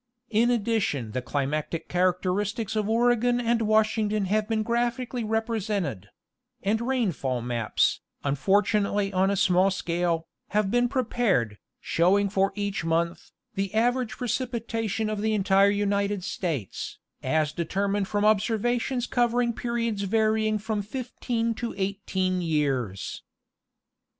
In 0.31 0.49
addition 0.49 1.11
the 1.11 1.21
climatic 1.21 1.87
characteristics 1.87 2.75
of 2.75 2.89
Oregon 2.89 3.39
and 3.39 3.61
Washington 3.61 4.25
have 4.25 4.47
been 4.49 4.63
graphically 4.63 5.23
represented; 5.23 6.09
and 6.63 6.81
rainfall 6.81 7.39
maps,—unfortunately 7.43 9.13
on 9.13 9.29
a 9.29 9.35
small 9.35 9.69
scale,—have 9.69 10.71
been 10.71 10.89
prepared, 10.89 11.59
showing 11.79 12.29
for 12.29 12.51
each 12.55 12.83
month, 12.83 13.29
the 13.53 13.71
average 13.75 14.13
precipitation 14.17 15.07
of 15.07 15.21
the 15.21 15.35
entire 15.35 15.69
United 15.69 16.23
States, 16.23 16.97
as 17.21 17.51
determined 17.53 18.07
from 18.07 18.25
observations 18.25 19.05
covering 19.05 19.53
periods 19.53 20.01
varying 20.01 20.57
from 20.57 20.81
fifteen 20.81 21.53
to 21.53 21.75
eigh 21.77 21.99
teen 22.07 22.41
years. 22.41 23.21